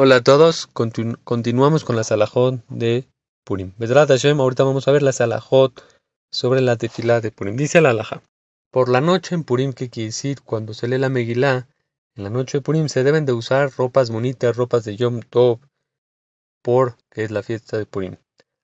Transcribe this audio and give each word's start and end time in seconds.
Hola 0.00 0.16
a 0.16 0.20
todos, 0.22 0.68
Continu- 0.72 1.18
continuamos 1.24 1.82
con 1.82 1.96
la 1.96 2.04
Salahot 2.04 2.64
de 2.68 3.08
Purim. 3.44 3.72
Bedrat 3.78 4.08
Hashem, 4.08 4.40
ahorita 4.40 4.62
vamos 4.62 4.86
a 4.86 4.92
ver 4.92 5.02
la 5.02 5.10
Salahot 5.10 5.72
sobre 6.30 6.60
la 6.60 6.76
tefilá 6.76 7.20
de 7.20 7.32
Purim. 7.32 7.56
Dice 7.56 7.80
la 7.80 7.90
Alaja. 7.90 8.22
Por 8.70 8.88
la 8.90 9.00
noche 9.00 9.34
en 9.34 9.42
Purim, 9.42 9.72
¿qué 9.72 9.90
quiere 9.90 10.10
decir? 10.10 10.40
Cuando 10.42 10.72
se 10.72 10.86
lee 10.86 10.98
la 10.98 11.08
Megilá, 11.08 11.66
en 12.14 12.22
la 12.22 12.30
noche 12.30 12.58
de 12.58 12.62
Purim 12.62 12.88
se 12.88 13.02
deben 13.02 13.26
de 13.26 13.32
usar 13.32 13.72
ropas 13.76 14.10
bonitas, 14.10 14.56
ropas 14.56 14.84
de 14.84 14.94
Yom 14.94 15.18
Tov, 15.18 15.58
porque 16.62 17.24
es 17.24 17.32
la 17.32 17.42
fiesta 17.42 17.76
de 17.76 17.84
Purim. 17.86 18.18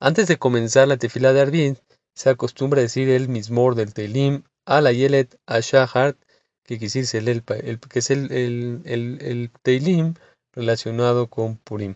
Antes 0.00 0.28
de 0.28 0.38
comenzar 0.38 0.88
la 0.88 0.96
tefilá 0.96 1.34
de 1.34 1.42
Arvin, 1.42 1.76
se 2.14 2.30
acostumbra 2.30 2.80
decir 2.80 3.10
el 3.10 3.28
mismor 3.28 3.74
del 3.74 3.92
Telim, 3.92 4.44
a 4.64 4.80
la 4.80 4.92
Yelet, 4.92 5.38
a 5.46 5.60
Shahart, 5.60 6.16
que 6.64 6.78
quiere 6.78 6.92
decir 7.02 7.20
el, 7.20 7.28
el- 7.28 7.80
que 7.80 7.98
es 7.98 8.10
el, 8.10 8.32
el, 8.32 8.80
el, 8.86 9.18
el 9.20 9.50
Teilim 9.62 10.14
relacionado 10.58 11.28
con 11.28 11.56
Purim. 11.56 11.94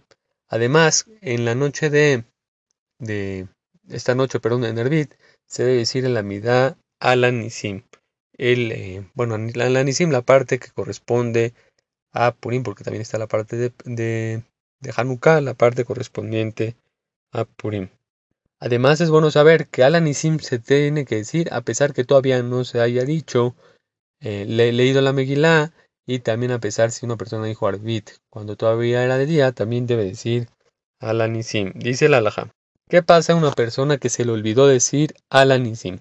Además, 0.49 1.07
en 1.21 1.45
la 1.45 1.57
noche 1.57 1.91
de, 1.91 2.25
de 2.99 3.49
esta 3.89 4.15
noche, 4.15 4.39
perdón, 4.39 4.65
en 4.65 4.79
Arvit, 4.79 5.15
se 5.47 5.65
debe 5.65 5.79
decir 5.79 6.05
el 6.05 6.17
Amidá 6.17 6.77
Alanisim. 7.01 7.83
El, 8.39 8.71
eh, 8.71 9.11
bueno, 9.15 9.37
la 9.55 9.67
Alanisim, 9.67 10.11
la 10.11 10.23
parte 10.23 10.61
que 10.61 10.71
corresponde 10.71 11.55
a 12.13 12.33
Purim, 12.33 12.63
porque 12.63 12.85
también 12.85 13.03
está 13.03 13.19
la 13.19 13.27
parte 13.27 13.57
de, 13.57 13.73
de, 13.85 14.45
Hanukkah, 14.97 15.41
la 15.41 15.55
parte 15.55 15.85
correspondiente 15.85 16.77
a 17.33 17.45
Purim. 17.45 17.89
Además, 18.61 19.01
es 19.01 19.11
bueno 19.11 19.33
saber 19.33 19.67
que 19.67 19.83
Alanisim 19.83 20.39
se 20.39 20.61
tiene 20.61 21.05
que 21.05 21.17
decir, 21.17 21.49
a 21.53 21.63
pesar 21.63 21.93
que 21.93 22.05
todavía 22.05 22.41
no 22.45 22.63
se 22.65 22.81
haya 22.81 23.05
dicho, 23.05 23.57
eh, 24.21 24.45
le- 24.47 24.73
leído 24.73 25.01
la 25.01 25.13
Megilá, 25.13 25.73
y 26.07 26.19
también 26.21 26.53
a 26.53 26.61
pesar 26.61 26.91
si 26.91 27.07
una 27.07 27.17
persona 27.17 27.47
dijo 27.47 27.67
Arvit 27.67 28.11
cuando 28.31 28.57
todavía 28.57 29.05
era 29.05 29.19
de 29.19 29.27
día, 29.27 29.53
también 29.53 29.87
debe 29.87 30.05
decir 30.05 30.49
Alanisim. 31.01 31.73
Dice 31.75 32.09
la 32.09 32.19
Alaja. 32.19 32.51
¿Qué 32.89 33.03
pasa 33.03 33.33
a 33.33 33.37
una 33.37 33.53
persona 33.53 33.99
que 33.99 34.09
se 34.09 34.25
le 34.25 34.33
olvidó 34.33 34.67
decir 34.67 35.15
Alanisim? 35.31 36.01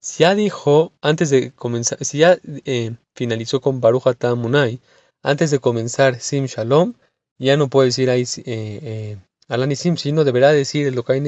Si 0.00 0.22
ya 0.22 0.34
dijo, 0.34 0.92
antes 1.00 1.30
de 1.30 1.52
comenzar, 1.52 2.04
si 2.04 2.18
ya 2.18 2.38
eh, 2.64 2.94
finalizó 3.14 3.60
con 3.60 3.80
Baruch 3.80 4.04
Munai, 4.36 4.80
antes 5.22 5.50
de 5.50 5.58
comenzar 5.58 6.20
Sim 6.20 6.46
Shalom, 6.46 6.94
ya 7.38 7.56
no 7.56 7.68
puede 7.68 7.88
decir 7.88 8.10
ahí 8.10 8.22
eh, 8.22 8.44
eh, 8.46 9.18
Alanisim, 9.48 9.96
sino 9.96 10.24
deberá 10.24 10.52
decir 10.52 10.86
el 10.86 10.94
Lokai 10.94 11.20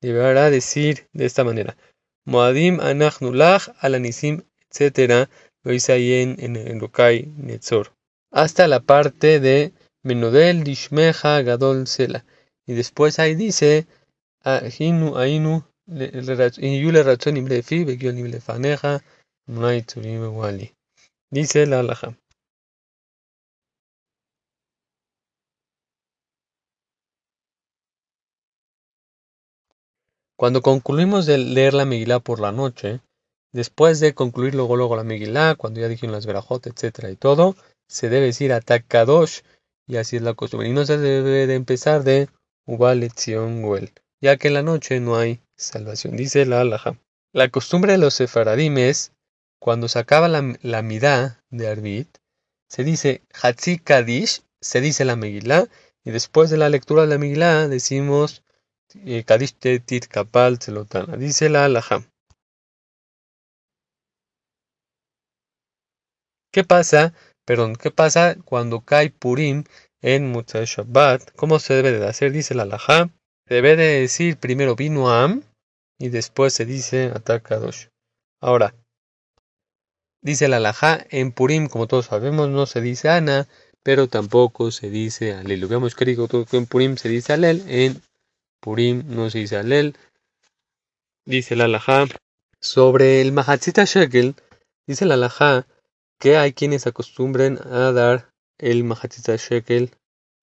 deberá 0.00 0.50
decir 0.50 1.08
de 1.12 1.26
esta 1.26 1.44
manera. 1.44 1.76
Moadim 2.24 2.80
Anachnulach 2.80 3.68
Alanisim, 3.80 4.42
etcétera, 4.70 5.28
lo 5.62 5.72
dice 5.72 5.92
ahí 5.92 6.14
en, 6.14 6.36
en, 6.38 6.56
en 6.56 6.78
Lokai 6.78 7.26
Netzor. 7.36 7.92
Hasta 8.30 8.68
la 8.68 8.80
parte 8.80 9.40
de 9.40 9.72
Menodel 10.02 10.64
Dishmeja 10.64 11.42
Gadol 11.42 11.86
Sela. 11.86 12.24
Y 12.66 12.74
después 12.74 13.18
ahí 13.18 13.34
dice 13.34 13.86
Ahinu 14.42 15.18
Ainu 15.18 15.64
Yule 15.86 17.02
Ratzon 17.02 17.36
Imlefi 17.36 17.84
Begion 17.84 18.16
Wali. 20.36 20.74
Dice 21.30 21.66
la 21.66 21.80
Alaja. 21.80 22.16
Cuando 30.36 30.62
concluimos 30.62 31.26
de 31.26 31.36
leer 31.36 31.74
la 31.74 31.84
Megilá 31.84 32.20
por 32.20 32.40
la 32.40 32.50
noche, 32.50 33.00
después 33.52 34.00
de 34.00 34.14
concluir 34.14 34.54
luego, 34.54 34.76
luego 34.76 34.96
la 34.96 35.04
Megilá, 35.04 35.54
cuando 35.54 35.80
ya 35.80 35.88
dijeron 35.88 36.12
las 36.12 36.26
Berajot, 36.26 36.66
etcétera 36.66 37.10
y 37.10 37.16
todo, 37.16 37.56
se 37.88 38.08
debe 38.08 38.26
decir 38.26 38.52
Atakadosh, 38.52 39.40
y 39.86 39.96
así 39.96 40.16
es 40.16 40.22
la 40.22 40.34
costumbre. 40.34 40.68
Y 40.68 40.72
no 40.72 40.86
se 40.86 40.98
debe 40.98 41.46
de 41.46 41.54
empezar 41.54 42.04
de 42.04 42.28
Ubal 42.66 43.02
Etzion 43.02 43.62
Goel, 43.62 43.92
ya 44.20 44.36
que 44.36 44.48
en 44.48 44.54
la 44.54 44.62
noche 44.62 45.00
no 45.00 45.16
hay 45.16 45.40
salvación. 45.56 46.16
Dice 46.16 46.46
la 46.46 46.60
Alaja. 46.60 46.98
La 47.32 47.48
costumbre 47.48 47.92
de 47.92 47.98
los 47.98 48.14
sefaradim 48.14 48.78
es, 48.78 49.12
cuando 49.58 49.88
se 49.88 49.98
acaba 49.98 50.28
la, 50.28 50.56
la 50.62 50.82
midá 50.82 51.42
de 51.50 51.68
Arbit, 51.68 52.18
se 52.68 52.84
dice 52.84 53.22
Hatzi 53.40 53.78
Kadish, 53.78 54.42
se 54.60 54.80
dice 54.80 55.04
la 55.04 55.16
Megilá, 55.16 55.68
y 56.04 56.12
después 56.12 56.50
de 56.50 56.56
la 56.56 56.68
lectura 56.68 57.02
de 57.02 57.08
la 57.08 57.18
Megilá 57.18 57.68
decimos 57.68 58.42
eh, 58.94 59.24
Kadish 59.24 59.54
Tetit 59.54 60.06
Kapal 60.06 60.58
Tzelotana. 60.58 61.16
Dice 61.16 61.48
la 61.48 61.64
Alaja. 61.64 62.04
¿Qué 66.52 66.64
pasa? 66.64 67.14
Perdón, 67.44 67.76
¿qué 67.76 67.90
pasa 67.92 68.36
cuando 68.44 68.80
cae 68.80 69.10
Purim 69.10 69.64
en 70.02 70.32
Motzai 70.32 70.64
Shabbat? 70.64 71.32
¿Cómo 71.36 71.60
se 71.60 71.74
debe 71.74 71.92
de 71.92 72.06
hacer? 72.06 72.32
Dice 72.32 72.54
la. 72.54 72.66
Se 73.46 73.54
debe 73.54 73.76
de 73.76 74.00
decir 74.00 74.36
primero 74.36 74.74
Binuam 74.74 75.42
y 75.98 76.08
después 76.08 76.52
se 76.52 76.64
dice 76.64 77.12
Atakadosh. 77.14 77.86
Ahora, 78.40 78.74
dice 80.22 80.48
la 80.48 80.56
Alaja, 80.56 81.04
en 81.10 81.30
Purim, 81.30 81.68
como 81.68 81.86
todos 81.86 82.06
sabemos, 82.06 82.48
no 82.48 82.66
se 82.66 82.80
dice 82.80 83.10
Ana, 83.10 83.46
pero 83.82 84.08
tampoco 84.08 84.70
se 84.70 84.90
dice 84.90 85.34
Alel. 85.34 85.60
Lo 85.60 85.66
habíamos 85.66 85.92
escrito 85.92 86.26
que 86.46 86.56
en 86.56 86.66
Purim 86.66 86.96
se 86.96 87.08
dice 87.08 87.32
Alel, 87.32 87.62
en 87.68 88.02
Purim 88.60 89.04
no 89.06 89.30
se 89.30 89.38
dice 89.38 89.56
Alel. 89.56 89.96
Dice 91.26 91.54
la 91.54 91.64
Alaja. 91.64 92.06
Sobre 92.62 93.20
el 93.20 93.32
Mahatzita 93.32 93.84
Shekel, 93.84 94.34
dice 94.86 95.06
la 95.06 95.14
Alaja 95.14 95.66
que 96.20 96.36
hay 96.36 96.52
quienes 96.52 96.86
acostumbren 96.86 97.58
a 97.64 97.92
dar 97.92 98.30
el 98.58 98.84
Mahatzita 98.84 99.36
Shekel 99.36 99.90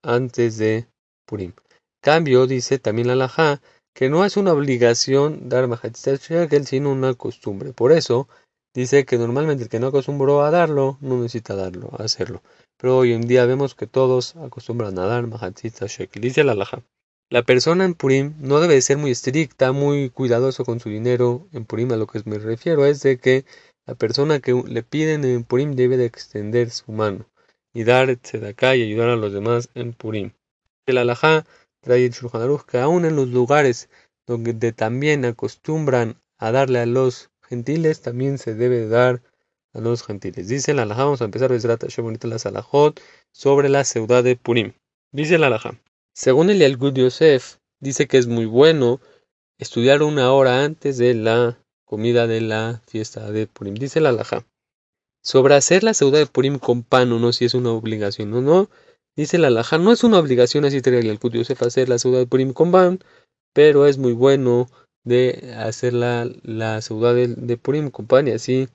antes 0.04 0.58
de 0.58 0.88
Purim. 1.28 1.54
Cambio, 2.02 2.48
dice 2.48 2.80
también 2.80 3.08
la 3.08 3.14
Alaja, 3.14 3.62
que 3.94 4.10
no 4.10 4.26
es 4.26 4.38
una 4.38 4.54
obligación 4.54 5.50
dar 5.50 5.68
Mahatzita 5.68 6.16
Shekel, 6.16 6.66
sino 6.66 6.92
una 6.92 7.14
costumbre. 7.14 7.74
Por 7.74 7.92
eso, 7.92 8.28
dice 8.74 9.06
que 9.06 9.20
normalmente 9.20 9.64
el 9.64 9.70
que 9.70 9.80
no 9.80 9.88
acostumbró 9.88 10.42
a 10.42 10.52
darlo, 10.52 10.98
no 11.00 11.18
necesita 11.18 11.56
darlo, 11.56 11.92
hacerlo. 12.00 12.42
Pero 12.78 12.98
hoy 12.98 13.14
en 13.14 13.28
día 13.28 13.46
vemos 13.46 13.76
que 13.76 13.86
todos 13.86 14.36
acostumbran 14.36 14.98
a 14.98 15.06
dar 15.06 15.28
Mahatzita 15.28 15.86
Shekel. 15.86 16.24
Dice 16.24 16.44
la 16.44 16.54
Alaja. 16.54 16.82
La 17.30 17.44
persona 17.44 17.86
en 17.86 17.94
Purim 17.94 18.34
no 18.40 18.62
debe 18.62 18.76
de 18.76 18.82
ser 18.82 18.98
muy 18.98 19.12
estricta, 19.12 19.74
muy 19.74 20.10
cuidadoso 20.10 20.64
con 20.66 20.80
su 20.80 20.90
dinero. 20.90 21.48
En 21.52 21.66
Purim 21.66 21.92
a 21.92 21.98
lo 21.98 22.08
que 22.08 22.22
me 22.26 22.40
refiero 22.40 22.86
es 22.86 23.04
de 23.04 23.18
que 23.18 23.46
la 23.88 23.96
persona 23.96 24.42
que 24.42 24.54
le 24.54 24.84
piden 24.84 25.24
en 25.24 25.46
Purim 25.46 25.76
debe 25.76 25.96
de 25.96 26.06
extender 26.06 26.70
su 26.70 26.92
mano 26.92 27.26
y 27.74 27.86
dar 27.86 28.14
tzedakah 28.16 28.76
y 28.76 28.84
ayudar 28.84 29.10
a 29.10 29.16
los 29.16 29.32
demás 29.32 29.70
en 29.76 29.94
Purim. 29.94 30.32
El 30.86 30.98
alajá 30.98 31.46
trae 31.82 32.06
el 32.06 32.12
Shulchan 32.12 32.58
que 32.70 32.80
aún 32.80 33.06
en 33.06 33.16
los 33.16 33.30
lugares 33.30 33.90
donde 34.26 34.74
también 34.74 35.24
acostumbran 35.24 36.22
a 36.38 36.52
darle 36.52 36.80
a 36.80 36.86
los 36.86 37.32
gentiles, 37.42 38.02
también 38.02 38.38
se 38.38 38.56
debe 38.56 38.76
de 38.76 38.90
dar 38.90 39.22
a 39.74 39.80
los 39.80 40.04
gentiles. 40.04 40.50
Dice 40.50 40.72
el 40.72 40.80
alajá, 40.80 41.06
vamos 41.06 41.22
a 41.22 41.26
empezar 41.26 41.50
bonita 42.02 42.28
la 42.28 42.40
salajot 42.40 43.00
sobre 43.32 43.70
la 43.70 43.86
ciudad 43.86 44.24
de 44.24 44.36
Purim. 44.36 44.74
Dice 45.14 45.36
el 45.36 45.46
alajá. 45.46 45.80
Según 46.14 46.50
el 46.50 46.60
Yalgud 46.60 46.94
Yosef, 46.94 47.58
dice 47.80 48.08
que 48.08 48.18
es 48.18 48.28
muy 48.28 48.46
bueno 48.46 49.00
estudiar 49.58 50.04
una 50.04 50.34
hora 50.34 50.66
antes 50.66 50.98
de 50.98 51.14
la 51.14 51.58
comida 51.88 52.28
de 52.28 52.42
la 52.42 52.82
fiesta 52.86 53.32
de 53.32 53.48
Purim. 53.48 53.74
Dice 53.74 54.02
la 54.02 54.10
Alaja. 54.10 54.46
Sobre 55.24 55.56
hacer 55.56 55.84
la 55.84 55.94
ciudad 55.94 56.20
de 56.20 56.26
Purim 56.28 56.60
con 56.60 56.84
pan 56.84 57.12
o 57.12 57.20
no, 57.20 57.34
si 57.34 57.46
es 57.46 57.54
una 57.54 57.72
obligación 57.72 58.34
o 58.34 58.42
no. 58.42 58.70
Dice 59.16 59.40
la 59.40 59.48
Alaja, 59.48 59.78
no 59.78 59.92
es 59.92 60.04
una 60.04 60.20
obligación 60.20 60.66
así 60.66 60.82
trae 60.82 61.00
el 61.00 61.06
Yalgud 61.06 61.34
Yosef 61.34 61.64
hacer 61.64 61.90
la 61.90 61.98
ciudad 61.98 62.20
de 62.20 62.28
Purim 62.28 62.54
con 62.54 62.72
pan, 62.72 63.00
pero 63.54 63.88
es 63.88 63.98
muy 63.98 64.14
bueno 64.14 64.70
de 65.04 65.56
hacer 65.58 65.94
la, 65.94 66.30
la 66.44 66.82
de, 66.82 67.58
Purim 67.58 67.90
con 67.90 68.06
pan 68.06 68.28
y 68.28 68.32
así 68.32 68.68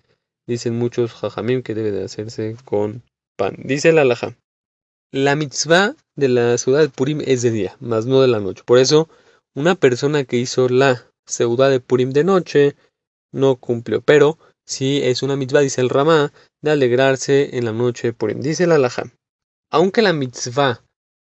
dicen 0.48 0.76
muchos 0.78 1.12
jajamim 1.12 1.62
que 1.62 1.74
debe 1.74 1.92
de 1.92 2.04
hacerse 2.04 2.56
con 2.64 3.02
pan. 3.36 3.56
Dice 3.62 3.92
la 3.92 4.02
Alaja. 4.02 4.36
La 5.12 5.36
mitzvah 5.36 5.94
de 6.16 6.28
la 6.28 6.56
ciudad 6.56 6.80
de 6.80 6.88
Purim 6.88 7.20
es 7.24 7.42
de 7.42 7.50
día, 7.50 7.76
más 7.80 8.06
no 8.06 8.22
de 8.22 8.28
la 8.28 8.40
noche. 8.40 8.62
Por 8.64 8.78
eso, 8.78 9.10
una 9.54 9.74
persona 9.74 10.24
que 10.24 10.38
hizo 10.38 10.70
la 10.70 11.04
ciudad 11.26 11.68
de 11.68 11.80
Purim 11.80 12.12
de 12.12 12.24
noche 12.24 12.74
no 13.32 13.56
cumplió. 13.56 14.00
Pero 14.02 14.38
si 14.64 15.02
es 15.02 15.22
una 15.22 15.36
mitzvah, 15.36 15.60
dice 15.60 15.80
el 15.80 15.88
Ramá, 15.88 16.32
de 16.62 16.70
alegrarse 16.70 17.56
en 17.56 17.64
la 17.64 17.72
noche 17.72 18.08
de 18.08 18.12
Purim. 18.12 18.40
Dice 18.40 18.66
la 18.66 18.76
Alaja. 18.76 19.04
Aunque 19.70 20.02
la 20.02 20.12
mitzvah 20.12 20.84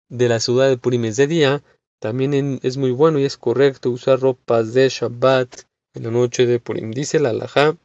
de 0.10 0.30
la 0.30 0.40
ciudad 0.40 0.70
de 0.70 0.78
Purim 0.78 1.06
es 1.06 1.18
de 1.18 1.28
día, 1.28 1.64
también 2.00 2.60
es 2.62 2.78
muy 2.78 2.92
bueno 2.92 3.20
y 3.20 3.26
es 3.26 3.38
correcto 3.38 3.90
usar 3.90 4.20
ropas 4.20 4.74
de 4.74 4.90
Shabbat 4.90 5.62
en 5.96 6.04
la 6.04 6.12
noche 6.12 6.46
de 6.46 6.60
Purim. 6.60 6.92
Dice 6.92 7.20
la 7.20 7.30
Alaja. 7.30 7.78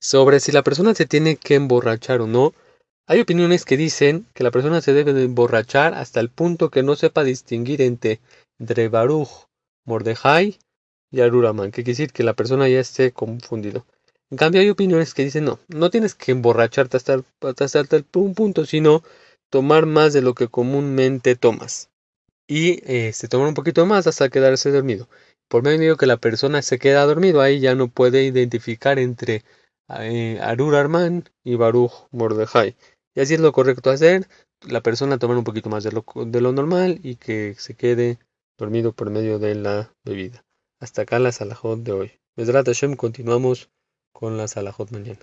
Sobre 0.00 0.40
si 0.40 0.50
la 0.50 0.62
persona 0.64 0.94
se 0.94 1.06
tiene 1.06 1.36
que 1.36 1.54
emborrachar 1.54 2.22
o 2.22 2.26
no, 2.26 2.54
hay 3.06 3.20
opiniones 3.20 3.64
que 3.64 3.76
dicen 3.76 4.26
que 4.34 4.42
la 4.42 4.50
persona 4.50 4.80
se 4.80 4.92
debe 4.92 5.12
de 5.12 5.24
emborrachar 5.24 5.94
hasta 5.94 6.18
el 6.18 6.28
punto 6.28 6.70
que 6.70 6.82
no 6.82 6.96
sepa 6.96 7.22
distinguir 7.24 7.82
entre, 7.82 8.20
entre 8.58 8.88
Baruch, 8.88 9.46
Mordejai 9.84 10.58
y 11.12 11.20
Aruraman, 11.20 11.70
que 11.70 11.84
quiere 11.84 11.92
decir 11.92 12.12
que 12.12 12.24
la 12.24 12.34
persona 12.34 12.68
ya 12.68 12.80
esté 12.80 13.12
confundido. 13.12 13.86
En 14.30 14.38
cambio, 14.38 14.62
hay 14.62 14.70
opiniones 14.70 15.12
que 15.12 15.24
dicen 15.24 15.44
no, 15.44 15.60
no 15.68 15.90
tienes 15.90 16.14
que 16.14 16.32
emborracharte 16.32 16.96
hasta, 16.96 17.22
hasta, 17.42 17.64
hasta 17.64 18.04
un 18.14 18.34
punto, 18.34 18.64
sino 18.64 19.02
tomar 19.50 19.84
más 19.84 20.14
de 20.14 20.22
lo 20.22 20.34
que 20.34 20.48
comúnmente 20.48 21.36
tomas. 21.36 21.90
Y 22.48 22.80
eh, 22.90 23.12
se 23.12 23.28
tomar 23.28 23.46
un 23.46 23.54
poquito 23.54 23.84
más 23.84 24.06
hasta 24.06 24.30
quedarse 24.30 24.70
dormido. 24.70 25.08
Por 25.48 25.62
medio 25.62 25.98
que 25.98 26.06
la 26.06 26.16
persona 26.16 26.62
se 26.62 26.78
queda 26.78 27.04
dormido, 27.04 27.42
ahí 27.42 27.60
ya 27.60 27.74
no 27.74 27.88
puede 27.88 28.24
identificar 28.24 28.98
entre 28.98 29.44
eh, 30.00 30.38
Arur 30.40 30.74
Arman 30.76 31.28
y 31.44 31.56
Baruch 31.56 31.92
Mordejai. 32.10 32.74
Y 33.14 33.20
así 33.20 33.34
es 33.34 33.40
lo 33.40 33.52
correcto 33.52 33.90
hacer. 33.90 34.26
La 34.66 34.80
persona 34.80 35.18
tomar 35.18 35.36
un 35.36 35.44
poquito 35.44 35.68
más 35.68 35.84
de 35.84 35.92
lo, 35.92 36.04
de 36.24 36.40
lo 36.40 36.52
normal 36.52 37.00
y 37.02 37.16
que 37.16 37.54
se 37.58 37.74
quede 37.74 38.18
dormido 38.56 38.92
por 38.92 39.10
medio 39.10 39.38
de 39.38 39.54
la 39.56 39.92
bebida. 40.04 40.42
Hasta 40.82 41.02
acá 41.02 41.20
la 41.20 41.30
salahot 41.30 41.78
de 41.84 41.92
hoy. 41.92 42.12
Mesrat 42.34 42.66
Hashem, 42.66 42.96
continuamos 42.96 43.70
con 44.12 44.36
la 44.36 44.48
salahot 44.48 44.90
mañana. 44.90 45.20